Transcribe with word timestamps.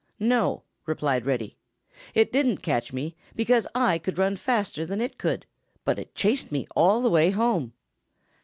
"No," 0.19 0.63
replied 0.87 1.27
Reddy, 1.27 1.59
"it 2.15 2.31
didn't 2.31 2.63
catch 2.63 2.91
me, 2.91 3.15
because 3.35 3.67
I 3.75 3.99
could 3.99 4.17
run 4.17 4.35
faster 4.35 4.83
than 4.83 4.99
it 4.99 5.19
could, 5.19 5.45
but 5.85 5.99
it 5.99 6.15
chased 6.15 6.51
me 6.51 6.65
all 6.75 7.03
the 7.03 7.09
way 7.11 7.29
home." 7.29 7.73